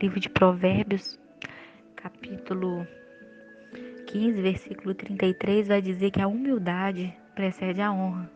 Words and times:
Livro 0.00 0.20
de 0.20 0.28
Provérbios, 0.28 1.18
capítulo 1.96 2.86
15, 4.06 4.40
versículo 4.40 4.94
33, 4.94 5.66
vai 5.66 5.82
dizer 5.82 6.12
que 6.12 6.22
a 6.22 6.28
humildade 6.28 7.12
precede 7.34 7.80
a 7.80 7.90
honra. 7.90 8.30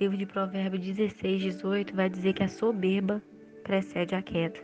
Livro 0.00 0.16
de 0.16 0.26
Provérbios 0.26 0.84
16, 0.84 1.42
18 1.42 1.94
vai 1.94 2.10
dizer 2.10 2.32
que 2.32 2.42
a 2.42 2.48
soberba 2.48 3.22
precede 3.62 4.16
a 4.16 4.22
queda. 4.22 4.58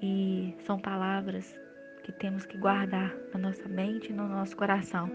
E 0.00 0.56
são 0.60 0.78
palavras 0.78 1.54
que 2.02 2.12
temos 2.12 2.46
que 2.46 2.56
guardar 2.56 3.14
na 3.34 3.38
nossa 3.38 3.68
mente 3.68 4.08
e 4.08 4.14
no 4.14 4.26
nosso 4.26 4.56
coração. 4.56 5.10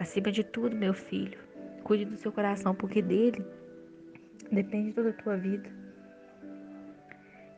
Acima 0.00 0.32
de 0.32 0.42
tudo, 0.42 0.74
meu 0.74 0.92
filho, 0.92 1.38
cuide 1.84 2.04
do 2.04 2.16
seu 2.16 2.32
coração, 2.32 2.74
porque 2.74 3.00
dele 3.00 3.46
depende 4.50 4.92
toda 4.92 5.10
a 5.10 5.12
tua 5.12 5.36
vida. 5.36 5.83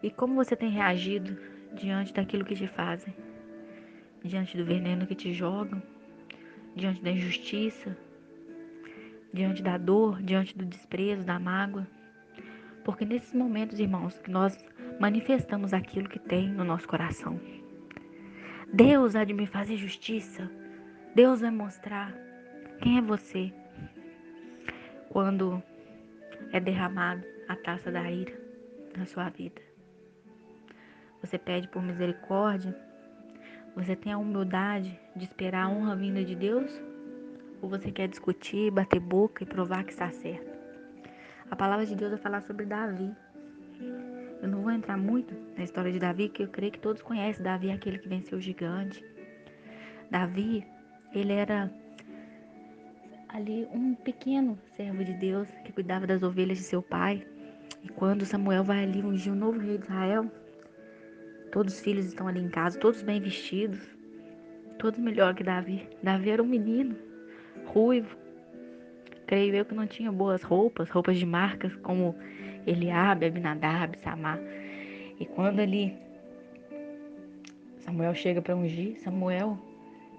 E 0.07 0.11
como 0.13 0.37
você 0.37 0.55
tem 0.55 0.71
reagido 0.71 1.37
diante 1.75 2.15
daquilo 2.15 2.45
que 2.45 2.55
te 2.55 2.69
fazem? 2.69 3.13
diante 4.23 4.57
do 4.57 4.65
veneno 4.65 5.07
que 5.07 5.15
te 5.17 5.33
jogam, 5.33 5.83
diante 6.75 7.03
da 7.03 7.11
injustiça, 7.11 7.97
diante 9.33 9.63
da 9.63 9.77
dor, 9.77 10.23
diante 10.23 10.57
do 10.57 10.65
desprezo, 10.65 11.25
da 11.25 11.39
mágoa. 11.39 11.87
Porque 12.85 13.05
nesses 13.05 13.33
momentos, 13.33 13.81
irmãos, 13.81 14.19
que 14.19 14.31
nós 14.31 14.57
manifestamos 15.01 15.73
aquilo 15.73 16.09
que 16.09 16.19
tem 16.19 16.49
no 16.49 16.65
nosso 16.65 16.87
coração. 16.87 17.41
Deus 18.73 19.17
há 19.17 19.25
de 19.25 19.33
me 19.33 19.47
fazer 19.47 19.77
justiça. 19.77 20.49
Deus 21.15 21.41
vai 21.41 21.51
mostrar 21.51 22.15
quem 22.81 22.99
é 22.99 23.03
você 23.03 23.53
quando 25.09 25.63
é 26.53 26.61
derramado 26.61 27.25
a 27.49 27.57
taça 27.57 27.91
da 27.91 28.09
ira 28.11 28.39
na 28.97 29.05
sua 29.05 29.29
vida. 29.31 29.76
Você 31.27 31.39
pede 31.39 31.69
por 31.69 31.83
misericórdia 31.83 32.75
você 33.77 33.95
tem 33.95 34.11
a 34.11 34.17
humildade 34.17 34.99
de 35.15 35.25
esperar 35.25 35.67
a 35.67 35.69
honra 35.69 35.95
vinda 35.95 36.25
de 36.25 36.35
Deus? 36.35 36.73
Ou 37.61 37.69
você 37.69 37.93
quer 37.93 38.09
discutir, 38.09 38.71
bater 38.71 38.99
boca 38.99 39.43
e 39.45 39.47
provar 39.47 39.85
que 39.85 39.93
está 39.93 40.11
certo? 40.11 40.51
A 41.51 41.55
palavra 41.55 41.85
de 41.85 41.95
Deus 41.95 42.11
vai 42.13 42.19
falar 42.19 42.41
sobre 42.41 42.65
Davi. 42.65 43.15
Eu 44.41 44.49
não 44.49 44.63
vou 44.63 44.73
entrar 44.73 44.97
muito 44.97 45.35
na 45.55 45.63
história 45.63 45.93
de 45.93 45.99
Davi, 45.99 46.31
que 46.31 46.45
eu 46.45 46.49
creio 46.49 46.73
que 46.73 46.79
todos 46.79 47.03
conhecem. 47.03 47.45
Davi 47.45 47.69
é 47.69 47.75
aquele 47.75 47.99
que 47.99 48.09
venceu 48.09 48.39
o 48.39 48.41
gigante. 48.41 49.05
Davi, 50.11 50.67
ele 51.13 51.35
era 51.35 51.71
ali 53.29 53.69
um 53.75 53.95
pequeno 53.95 54.59
servo 54.75 55.05
de 55.05 55.13
Deus 55.13 55.47
que 55.67 55.73
cuidava 55.73 56.07
das 56.07 56.23
ovelhas 56.23 56.57
de 56.57 56.65
seu 56.65 56.81
pai. 56.81 57.27
E 57.83 57.91
quando 57.91 58.25
Samuel 58.25 58.65
vai 58.65 58.85
ali 58.85 59.03
ungir 59.03 59.35
o 59.35 59.37
novo 59.37 59.59
rei 59.59 59.77
de 59.77 59.85
Israel, 59.85 60.31
Todos 61.57 61.73
os 61.73 61.81
filhos 61.81 62.05
estão 62.05 62.29
ali 62.29 62.39
em 62.39 62.51
casa, 62.51 62.79
todos 62.79 63.01
bem 63.01 63.19
vestidos, 63.19 63.81
todos 64.79 65.01
melhor 65.01 65.35
que 65.35 65.43
Davi. 65.43 65.89
Davi 66.03 66.29
era 66.29 66.43
um 66.43 66.47
menino, 66.47 66.95
ruivo. 67.65 68.15
Creio 69.27 69.55
eu 69.55 69.65
que 69.65 69.75
não 69.75 69.87
tinha 69.87 70.13
boas 70.13 70.43
roupas, 70.43 70.91
roupas 70.91 71.17
de 71.17 71.25
marcas 71.25 71.75
como 71.77 72.15
Eliabe, 72.67 73.25
Abinadab, 73.25 73.97
Samar. 74.05 74.39
E 75.19 75.25
quando 75.25 75.61
ele 75.61 75.97
Samuel 77.79 78.15
chega 78.15 78.43
para 78.43 78.55
ungir, 78.55 79.01
Samuel 79.01 79.59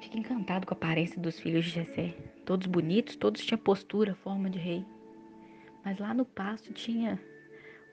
fica 0.02 0.18
encantado 0.18 0.66
com 0.66 0.74
a 0.74 0.78
aparência 0.78 1.22
dos 1.22 1.40
filhos 1.40 1.66
de 1.66 1.70
Jessé. 1.70 2.16
Todos 2.46 2.66
bonitos, 2.66 3.16
todos 3.16 3.46
tinham 3.46 3.60
postura, 3.60 4.16
forma 4.16 4.50
de 4.50 4.58
rei. 4.58 4.84
Mas 5.86 6.00
lá 6.00 6.16
no 6.16 6.26
pasto 6.26 6.74
tinha 6.74 7.22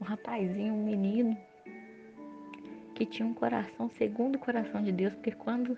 um 0.00 0.05
rapazinho, 0.05 0.72
um 0.72 0.87
menino, 0.87 1.37
que 2.95 3.05
tinha 3.05 3.27
um 3.27 3.34
coração 3.34 3.91
segundo 3.91 4.37
o 4.37 4.39
coração 4.39 4.83
de 4.83 4.92
Deus, 4.92 5.12
porque 5.14 5.33
quando 5.33 5.77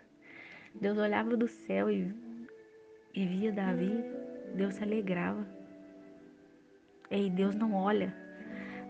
Deus 0.74 0.98
olhava 0.98 1.36
do 1.36 1.48
céu 1.48 1.90
e, 1.90 2.14
e 3.14 3.26
via 3.26 3.50
Davi, 3.50 4.04
Deus 4.54 4.74
se 4.74 4.84
alegrava. 4.84 5.46
E 7.10 7.30
Deus 7.30 7.54
não 7.54 7.72
olha 7.74 8.14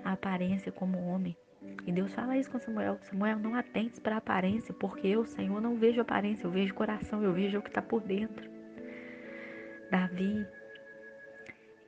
a 0.05 0.13
aparência 0.13 0.73
como 0.73 1.07
homem. 1.07 1.37
E 1.87 1.93
Deus 1.93 2.13
fala 2.13 2.37
isso 2.37 2.51
com 2.51 2.59
Samuel. 2.59 2.99
Samuel, 3.03 3.39
não 3.39 3.55
atentes 3.55 4.01
para 4.01 4.17
a 4.17 4.19
aparência, 4.19 4.75
porque 4.75 5.07
eu, 5.07 5.25
Senhor, 5.25 5.61
não 5.61 5.77
vejo 5.77 6.01
aparência, 6.01 6.47
eu 6.47 6.51
vejo 6.51 6.75
coração, 6.75 7.23
eu 7.23 7.33
vejo 7.33 7.59
o 7.59 7.63
que 7.63 7.69
está 7.69 7.83
por 7.83 8.03
dentro. 8.03 8.51
Davi, 9.91 10.47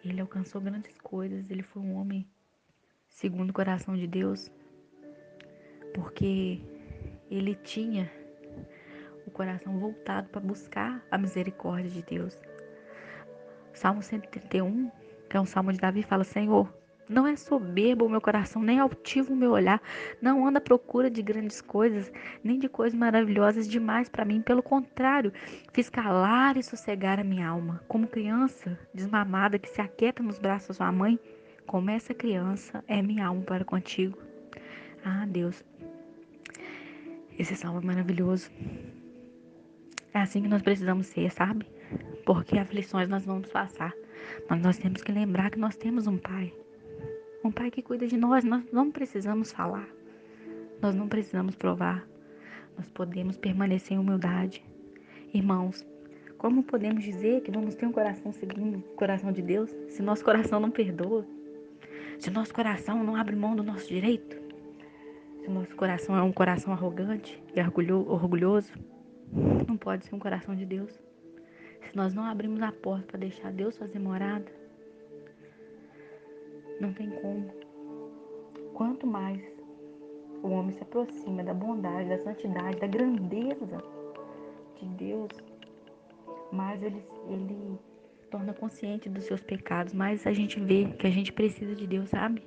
ele 0.05 0.21
alcançou 0.21 0.61
grandes 0.61 0.97
coisas, 0.99 1.51
ele 1.51 1.63
foi 1.63 1.83
um 1.83 1.95
homem 1.95 2.27
segundo 3.09 3.51
o 3.51 3.53
coração 3.53 3.97
de 3.97 4.07
Deus 4.07 4.51
porque 5.95 6.61
ele 7.31 7.55
tinha 7.55 8.11
o 9.27 9.31
coração 9.31 9.79
voltado 9.79 10.29
para 10.31 10.41
buscar 10.41 11.03
a 11.11 11.19
misericórdia 11.19 11.91
de 11.91 12.03
Deus. 12.03 12.39
Salmo 13.73 14.03
131, 14.03 14.91
que 15.29 15.37
é 15.37 15.41
um 15.41 15.47
salmo 15.47 15.73
de 15.73 15.79
Davi, 15.79 16.03
fala: 16.03 16.25
Senhor, 16.25 16.73
não 17.09 17.27
é 17.27 17.37
soberbo 17.37 18.05
o 18.05 18.09
meu 18.09 18.21
coração, 18.21 18.63
nem 18.63 18.79
altivo 18.79 19.33
o 19.33 19.37
meu 19.37 19.53
olhar, 19.53 19.81
não 20.21 20.47
anda 20.47 20.59
à 20.59 20.61
procura 20.61 21.11
de 21.11 21.23
grandes 21.23 21.61
coisas, 21.61 22.13
nem 22.45 22.59
de 22.59 22.69
coisas 22.69 22.99
maravilhosas 22.99 23.69
demais 23.69 24.09
para 24.09 24.25
mim. 24.25 24.43
Pelo 24.43 24.63
contrário, 24.63 25.33
fiz 25.73 25.89
calar 25.89 26.57
e 26.57 26.63
sossegar 26.63 27.19
a 27.19 27.25
minha 27.25 27.49
alma, 27.49 27.83
como 27.89 28.07
criança 28.07 28.79
desmamada 28.93 29.59
que 29.59 29.69
se 29.69 29.81
aquieta 29.81 30.23
nos 30.23 30.39
braços 30.39 30.69
da 30.69 30.75
sua 30.75 30.93
mãe, 30.93 31.19
como 31.67 31.91
essa 31.91 32.13
criança 32.13 32.85
é 32.87 33.01
minha 33.01 33.27
alma 33.27 33.43
para 33.43 33.65
contigo. 33.65 34.19
Ah, 35.05 35.25
Deus, 35.27 35.65
esse 37.39 37.55
salmo 37.55 37.79
é 37.81 37.85
maravilhoso. 37.85 38.51
É 40.13 40.19
assim 40.19 40.43
que 40.43 40.49
nós 40.49 40.61
precisamos 40.61 41.07
ser, 41.07 41.31
sabe? 41.31 41.65
Porque 42.27 42.59
aflições 42.59 43.09
nós 43.09 43.25
vamos 43.25 43.49
passar. 43.49 43.95
Mas 44.51 44.61
nós 44.61 44.79
temos 44.79 45.03
que 45.03 45.13
lembrar 45.13 45.51
que 45.51 45.59
nós 45.59 45.77
temos 45.77 46.09
um 46.09 46.19
Pai. 46.19 46.53
Um 47.45 47.53
Pai 47.53 47.71
que 47.71 47.81
cuida 47.81 48.09
de 48.09 48.17
nós. 48.17 48.45
Nós 48.45 48.65
não 48.73 48.91
precisamos 48.91 49.53
falar. 49.53 49.89
Nós 50.83 50.97
não 50.97 51.07
precisamos 51.07 51.55
provar. 51.55 52.05
Nós 52.77 52.89
podemos 52.89 53.37
permanecer 53.37 53.97
em 53.97 54.01
humildade. 54.01 54.65
Irmãos, 55.33 55.87
como 56.39 56.65
podemos 56.65 57.05
dizer 57.05 57.43
que 57.43 57.53
vamos 57.53 57.77
ter 57.77 57.87
um 57.87 57.93
coração 57.93 58.33
segundo 58.33 58.79
o 58.79 58.95
coração 58.95 59.31
de 59.31 59.43
Deus 59.43 59.71
se 59.89 60.03
nosso 60.03 60.25
coração 60.25 60.59
não 60.59 60.71
perdoa? 60.71 61.25
Se 62.19 62.31
nosso 62.31 62.53
coração 62.53 63.05
não 63.05 63.15
abre 63.15 63.37
mão 63.37 63.55
do 63.55 63.63
nosso 63.63 63.89
direito? 63.89 64.48
Se 65.49 65.53
o 65.53 65.55
nosso 65.55 65.77
coração 65.77 66.15
é 66.15 66.21
um 66.21 66.31
coração 66.31 66.75
arrogante 66.75 67.43
e 67.57 67.61
orgulhoso, 67.63 68.71
não 69.67 69.79
pode 69.79 70.05
ser 70.05 70.15
um 70.15 70.19
coração 70.19 70.55
de 70.55 70.67
Deus. 70.67 70.93
Se 71.81 71.97
nós 71.97 72.13
não 72.13 72.25
abrimos 72.25 72.61
a 72.61 72.71
porta 72.71 73.07
para 73.07 73.21
deixar 73.21 73.51
Deus 73.51 73.79
fazer 73.79 73.99
morada, 73.99 74.45
não 76.79 76.93
tem 76.93 77.09
como. 77.23 77.51
Quanto 78.75 79.07
mais 79.07 79.43
o 80.43 80.51
homem 80.51 80.77
se 80.77 80.83
aproxima 80.83 81.43
da 81.43 81.55
bondade, 81.55 82.11
da 82.11 82.19
santidade, 82.19 82.79
da 82.79 82.87
grandeza 82.87 83.83
de 84.79 84.87
Deus, 84.87 85.31
mais 86.53 86.83
ele, 86.83 87.03
ele 87.27 87.79
torna 88.31 88.53
consciente 88.53 89.09
dos 89.09 89.25
seus 89.25 89.43
pecados, 89.43 89.95
mais 89.95 90.27
a 90.27 90.33
gente 90.35 90.61
vê 90.61 90.85
que 90.99 91.07
a 91.07 91.11
gente 91.11 91.33
precisa 91.33 91.75
de 91.75 91.87
Deus, 91.87 92.11
sabe? 92.11 92.43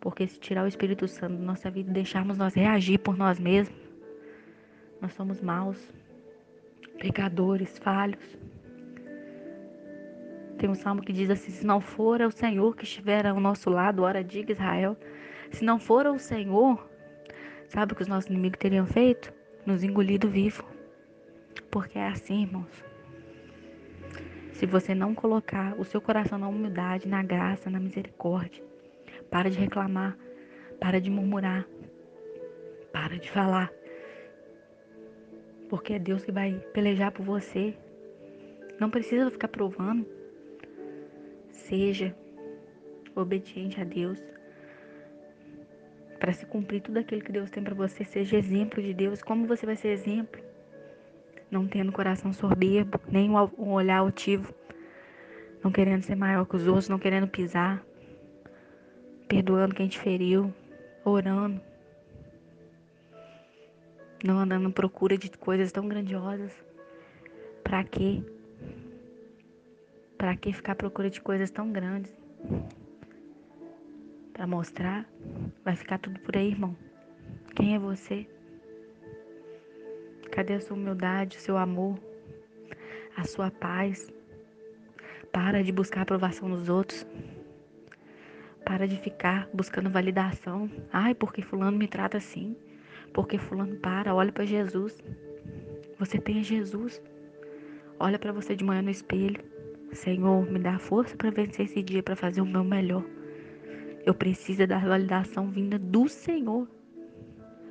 Porque 0.00 0.26
se 0.26 0.40
tirar 0.40 0.64
o 0.64 0.68
Espírito 0.68 1.06
Santo 1.06 1.36
da 1.36 1.44
nossa 1.44 1.70
vida 1.70 1.92
deixarmos 1.92 2.38
nós 2.38 2.54
reagir 2.54 2.98
por 2.98 3.16
nós 3.16 3.38
mesmos, 3.38 3.78
nós 5.00 5.12
somos 5.12 5.40
maus, 5.40 5.92
pecadores, 6.98 7.78
falhos. 7.78 8.38
Tem 10.58 10.68
um 10.68 10.74
salmo 10.74 11.02
que 11.02 11.12
diz 11.12 11.30
assim: 11.30 11.50
Se 11.50 11.66
não 11.66 11.80
for 11.80 12.20
o 12.22 12.30
Senhor 12.30 12.74
que 12.76 12.84
estiver 12.84 13.26
ao 13.26 13.40
nosso 13.40 13.70
lado, 13.70 14.02
ora 14.02 14.24
diga 14.24 14.52
Israel. 14.52 14.96
Se 15.50 15.64
não 15.64 15.78
for 15.78 16.06
o 16.06 16.18
Senhor, 16.18 16.88
sabe 17.68 17.92
o 17.92 17.96
que 17.96 18.02
os 18.02 18.08
nossos 18.08 18.30
inimigos 18.30 18.58
teriam 18.58 18.86
feito? 18.86 19.32
Nos 19.66 19.82
engolido 19.82 20.28
vivo. 20.28 20.64
Porque 21.70 21.98
é 21.98 22.08
assim, 22.08 22.42
irmãos. 22.42 22.84
Se 24.52 24.66
você 24.66 24.94
não 24.94 25.14
colocar 25.14 25.74
o 25.78 25.84
seu 25.84 26.00
coração 26.00 26.38
na 26.38 26.48
humildade, 26.48 27.08
na 27.08 27.22
graça, 27.22 27.70
na 27.70 27.80
misericórdia, 27.80 28.62
para 29.30 29.48
de 29.50 29.58
reclamar. 29.58 30.16
Para 30.80 31.00
de 31.00 31.10
murmurar. 31.10 31.66
Para 32.92 33.18
de 33.18 33.30
falar. 33.30 33.72
Porque 35.68 35.94
é 35.94 35.98
Deus 35.98 36.24
que 36.24 36.32
vai 36.32 36.54
pelejar 36.72 37.12
por 37.12 37.24
você. 37.24 37.74
Não 38.80 38.90
precisa 38.90 39.30
ficar 39.30 39.48
provando. 39.48 40.06
Seja 41.50 42.14
obediente 43.14 43.80
a 43.80 43.84
Deus. 43.84 44.18
Para 46.18 46.32
se 46.32 46.44
cumprir 46.44 46.82
tudo 46.82 46.98
aquilo 46.98 47.22
que 47.22 47.32
Deus 47.32 47.50
tem 47.50 47.62
para 47.62 47.74
você, 47.74 48.04
seja 48.04 48.36
exemplo 48.36 48.82
de 48.82 48.92
Deus. 48.92 49.22
Como 49.22 49.46
você 49.46 49.64
vai 49.64 49.76
ser 49.76 49.88
exemplo? 49.88 50.42
Não 51.50 51.66
tendo 51.66 51.92
coração 51.92 52.32
soberbo, 52.32 53.00
nem 53.08 53.30
um 53.30 53.72
olhar 53.72 53.98
altivo, 53.98 54.54
não 55.64 55.72
querendo 55.72 56.02
ser 56.02 56.14
maior 56.14 56.44
que 56.46 56.56
os 56.56 56.66
outros, 56.66 56.88
não 56.88 56.98
querendo 56.98 57.26
pisar, 57.26 57.84
perdoando 59.30 59.76
quem 59.76 59.86
te 59.86 59.96
feriu, 59.96 60.52
orando, 61.04 61.60
não 64.24 64.40
andando 64.40 64.68
em 64.68 64.72
procura 64.72 65.16
de 65.16 65.30
coisas 65.30 65.70
tão 65.70 65.86
grandiosas. 65.86 66.52
Para 67.62 67.84
quê? 67.84 68.24
Para 70.18 70.36
que 70.36 70.52
ficar 70.52 70.72
à 70.72 70.74
procura 70.74 71.08
de 71.08 71.20
coisas 71.20 71.48
tão 71.48 71.70
grandes? 71.70 72.12
Para 74.32 74.48
mostrar? 74.48 75.08
Vai 75.64 75.76
ficar 75.76 75.98
tudo 75.98 76.18
por 76.18 76.36
aí, 76.36 76.48
irmão. 76.48 76.76
Quem 77.54 77.76
é 77.76 77.78
você? 77.78 78.26
Cadê 80.32 80.54
a 80.54 80.60
sua 80.60 80.76
humildade, 80.76 81.36
o 81.36 81.40
seu 81.40 81.56
amor, 81.56 81.96
a 83.16 83.22
sua 83.22 83.48
paz? 83.48 84.12
Para 85.30 85.62
de 85.62 85.70
buscar 85.70 86.00
a 86.00 86.02
aprovação 86.02 86.50
dos 86.50 86.68
outros. 86.68 87.06
Para 88.70 88.86
de 88.86 88.96
ficar 89.00 89.48
buscando 89.52 89.90
validação. 89.90 90.70
Ai, 90.92 91.12
porque 91.12 91.42
fulano 91.42 91.76
me 91.76 91.88
trata 91.88 92.18
assim. 92.18 92.56
Porque 93.12 93.36
fulano 93.36 93.74
para, 93.74 94.14
olha 94.14 94.30
para 94.30 94.46
Jesus. 94.46 94.96
Você 95.98 96.18
tem 96.18 96.40
Jesus. 96.44 97.02
Olha 97.98 98.16
para 98.16 98.30
você 98.30 98.54
de 98.54 98.62
manhã 98.62 98.80
no 98.80 98.90
espelho. 98.90 99.42
Senhor, 99.92 100.48
me 100.48 100.60
dá 100.60 100.78
força 100.78 101.16
para 101.16 101.32
vencer 101.32 101.66
esse 101.66 101.82
dia, 101.82 102.00
para 102.00 102.14
fazer 102.14 102.42
o 102.42 102.46
meu 102.46 102.62
melhor. 102.62 103.04
Eu 104.06 104.14
preciso 104.14 104.64
da 104.68 104.78
validação 104.78 105.50
vinda 105.50 105.76
do 105.76 106.08
Senhor. 106.08 106.68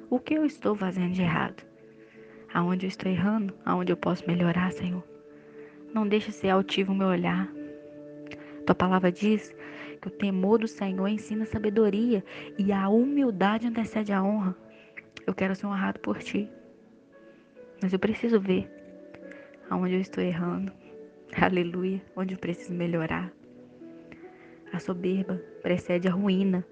O 0.09 0.19
que 0.19 0.33
eu 0.33 0.45
estou 0.45 0.75
fazendo 0.75 1.13
de 1.13 1.21
errado? 1.21 1.63
Aonde 2.53 2.87
eu 2.87 2.89
estou 2.89 3.09
errando? 3.09 3.53
Aonde 3.63 3.93
eu 3.93 3.97
posso 3.97 4.27
melhorar, 4.27 4.73
Senhor? 4.73 5.07
Não 5.93 6.05
deixe 6.05 6.33
ser 6.33 6.49
altivo 6.49 6.91
o 6.91 6.95
meu 6.95 7.07
olhar. 7.07 7.49
Tua 8.65 8.75
palavra 8.75 9.09
diz 9.09 9.55
que 10.01 10.07
o 10.07 10.11
temor 10.11 10.59
do 10.59 10.67
Senhor 10.67 11.07
ensina 11.07 11.45
sabedoria 11.45 12.23
e 12.57 12.71
a 12.71 12.89
humildade 12.89 13.67
antecede 13.67 14.13
a 14.13 14.23
honra. 14.23 14.55
Eu 15.25 15.33
quero 15.33 15.55
ser 15.55 15.67
honrado 15.67 15.99
por 15.99 16.19
ti. 16.19 16.49
Mas 17.81 17.93
eu 17.93 17.99
preciso 17.99 18.39
ver 18.39 18.69
aonde 19.69 19.93
eu 19.93 20.01
estou 20.01 20.23
errando. 20.23 20.71
Aleluia, 21.39 22.01
onde 22.15 22.33
eu 22.33 22.39
preciso 22.39 22.73
melhorar. 22.73 23.31
A 24.71 24.79
soberba 24.79 25.41
precede 25.61 26.07
a 26.07 26.11
ruína 26.11 26.65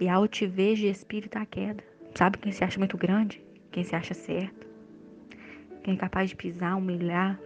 e 0.00 0.08
a 0.08 0.14
altivez 0.14 0.78
de 0.78 0.88
espírito 0.88 1.36
a 1.36 1.46
queda. 1.46 1.82
Sabe 2.14 2.38
quem 2.38 2.52
se 2.52 2.64
acha 2.64 2.78
muito 2.78 2.96
grande? 2.96 3.42
Quem 3.70 3.84
se 3.84 3.94
acha 3.94 4.14
certo? 4.14 4.66
Quem 5.82 5.94
é 5.94 5.96
capaz 5.96 6.28
de 6.28 6.36
pisar, 6.36 6.76
humilhar? 6.76 7.40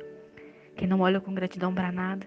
Quem 0.76 0.88
não 0.88 1.00
olha 1.00 1.20
com 1.20 1.34
gratidão 1.34 1.72
para 1.72 1.92
nada? 1.92 2.26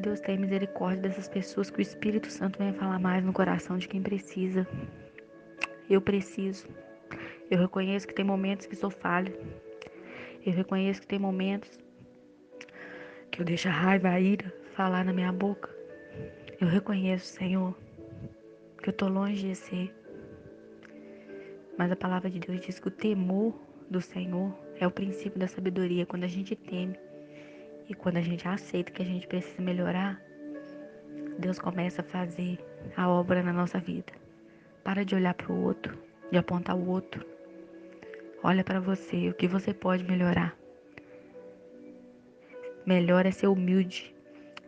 Que 0.00 0.06
Deus 0.06 0.20
tenha 0.20 0.40
misericórdia 0.40 1.02
dessas 1.02 1.28
pessoas, 1.28 1.68
que 1.68 1.78
o 1.78 1.82
Espírito 1.82 2.30
Santo 2.30 2.58
venha 2.58 2.72
falar 2.72 2.98
mais 2.98 3.22
no 3.22 3.34
coração 3.34 3.76
de 3.76 3.86
quem 3.86 4.00
precisa. 4.00 4.66
Eu 5.90 6.00
preciso. 6.00 6.66
Eu 7.50 7.58
reconheço 7.58 8.08
que 8.08 8.14
tem 8.14 8.24
momentos 8.24 8.64
que 8.64 8.74
sou 8.74 8.88
falha. 8.88 9.30
Eu 10.46 10.54
reconheço 10.54 11.02
que 11.02 11.06
tem 11.06 11.18
momentos 11.18 11.78
que 13.30 13.42
eu 13.42 13.44
deixo 13.44 13.68
a 13.68 13.72
raiva, 13.72 14.08
a 14.08 14.18
ira 14.18 14.50
falar 14.72 15.04
na 15.04 15.12
minha 15.12 15.30
boca. 15.30 15.68
Eu 16.58 16.66
reconheço, 16.66 17.26
Senhor, 17.26 17.76
que 18.82 18.88
eu 18.88 18.94
tô 18.94 19.06
longe 19.06 19.48
de 19.48 19.54
ser. 19.54 19.94
Mas 21.76 21.92
a 21.92 21.96
palavra 21.96 22.30
de 22.30 22.38
Deus 22.38 22.58
diz 22.62 22.78
que 22.78 22.88
o 22.88 22.90
temor 22.90 23.54
do 23.90 24.00
Senhor 24.00 24.58
é 24.76 24.86
o 24.86 24.90
princípio 24.90 25.38
da 25.38 25.46
sabedoria. 25.46 26.06
Quando 26.06 26.24
a 26.24 26.26
gente 26.26 26.56
teme 26.56 26.98
e 27.90 27.94
quando 27.94 28.18
a 28.18 28.20
gente 28.20 28.46
aceita 28.46 28.92
que 28.92 29.02
a 29.02 29.04
gente 29.04 29.26
precisa 29.26 29.60
melhorar, 29.60 30.22
Deus 31.40 31.58
começa 31.58 32.02
a 32.02 32.04
fazer 32.04 32.56
a 32.96 33.08
obra 33.08 33.42
na 33.42 33.52
nossa 33.52 33.80
vida. 33.80 34.12
Para 34.84 35.04
de 35.04 35.16
olhar 35.16 35.34
para 35.34 35.52
o 35.52 35.64
outro, 35.64 35.98
de 36.30 36.38
apontar 36.38 36.76
o 36.76 36.88
outro. 36.88 37.26
Olha 38.44 38.62
para 38.62 38.78
você, 38.78 39.28
o 39.28 39.34
que 39.34 39.48
você 39.48 39.74
pode 39.74 40.04
melhorar. 40.04 40.56
Melhor 42.86 43.26
é 43.26 43.32
ser 43.32 43.48
humilde 43.48 44.14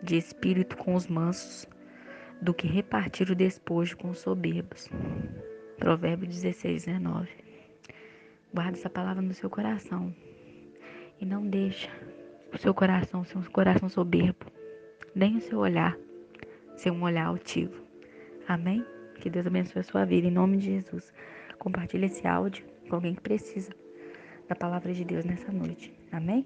de 0.02 0.16
espírito 0.16 0.76
com 0.76 0.96
os 0.96 1.06
mansos 1.06 1.64
do 2.40 2.52
que 2.52 2.66
repartir 2.66 3.30
o 3.30 3.36
despojo 3.36 3.96
com 3.96 4.10
os 4.10 4.18
soberbos. 4.18 4.90
Provérbio 5.78 6.26
16, 6.26 6.86
19. 6.86 7.28
Guarda 8.52 8.76
essa 8.76 8.90
palavra 8.90 9.22
no 9.22 9.32
seu 9.32 9.48
coração 9.48 10.12
e 11.20 11.24
não 11.24 11.46
deixa 11.46 11.88
o 12.52 12.58
seu 12.58 12.74
coração 12.74 13.24
ser 13.24 13.38
um 13.38 13.42
coração 13.42 13.88
soberbo, 13.88 14.46
nem 15.14 15.36
o 15.36 15.40
seu 15.40 15.58
olhar 15.58 15.96
ser 16.76 16.90
um 16.90 17.02
olhar 17.02 17.26
altivo. 17.26 17.80
Amém? 18.48 18.84
Que 19.20 19.30
Deus 19.30 19.46
abençoe 19.46 19.80
a 19.80 19.84
sua 19.84 20.04
vida. 20.04 20.26
Em 20.26 20.30
nome 20.30 20.56
de 20.56 20.66
Jesus. 20.66 21.12
Compartilhe 21.58 22.06
esse 22.06 22.26
áudio 22.26 22.64
com 22.88 22.96
alguém 22.96 23.14
que 23.14 23.20
precisa 23.20 23.72
da 24.48 24.54
palavra 24.56 24.92
de 24.92 25.04
Deus 25.04 25.24
nessa 25.24 25.52
noite. 25.52 25.94
Amém? 26.10 26.44